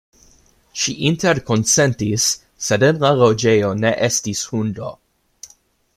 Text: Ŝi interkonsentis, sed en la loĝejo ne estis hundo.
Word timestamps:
Ŝi 0.83 0.95
interkonsentis, 1.09 2.25
sed 2.69 2.87
en 2.89 3.03
la 3.05 3.13
loĝejo 3.21 3.73
ne 3.83 3.95
estis 4.09 4.43
hundo. 4.55 4.91